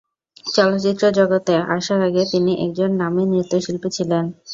[0.45, 4.23] চলচ্চিত্র জগতে আসার আগে তিনি একজন নামী নৃত্যশিল্পী ছিলেন।